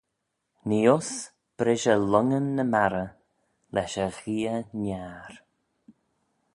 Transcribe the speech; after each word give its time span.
Nee 0.67 0.89
uss 0.97 1.11
brishey 1.57 1.99
lhongyn 2.11 2.47
ny 2.55 2.65
marrey: 2.73 3.11
lesh 3.73 3.95
y 4.05 4.07
gheay-niar. 4.17 5.33